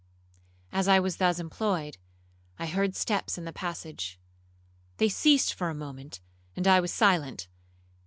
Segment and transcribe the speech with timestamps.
[0.71, 1.99] As I was thus employed,
[2.57, 4.19] I heard steps in the passage.
[4.97, 6.21] They ceased for a moment,
[6.55, 7.47] and I was silent.